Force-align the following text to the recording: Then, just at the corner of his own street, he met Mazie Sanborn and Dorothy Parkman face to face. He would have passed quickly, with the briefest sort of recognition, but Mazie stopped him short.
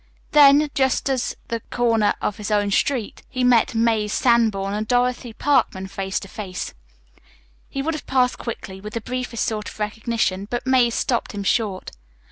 Then, 0.31 0.71
just 0.73 1.07
at 1.11 1.35
the 1.49 1.59
corner 1.69 2.15
of 2.23 2.37
his 2.37 2.49
own 2.49 2.71
street, 2.71 3.21
he 3.29 3.43
met 3.43 3.75
Mazie 3.75 4.07
Sanborn 4.07 4.73
and 4.73 4.87
Dorothy 4.87 5.31
Parkman 5.31 5.85
face 5.85 6.19
to 6.21 6.27
face. 6.27 6.73
He 7.69 7.83
would 7.83 7.93
have 7.93 8.07
passed 8.07 8.39
quickly, 8.39 8.81
with 8.81 8.93
the 8.93 9.01
briefest 9.01 9.43
sort 9.45 9.69
of 9.69 9.77
recognition, 9.79 10.47
but 10.49 10.65
Mazie 10.65 10.89
stopped 10.89 11.33
him 11.33 11.43
short. 11.43 11.91